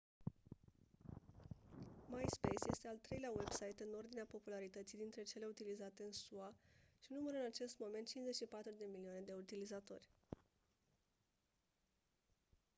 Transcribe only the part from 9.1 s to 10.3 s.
de utilizatori